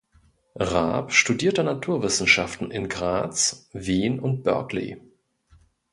[0.55, 4.99] Raab studierte Naturwissenschaften in Graz, Wien und Berkeley.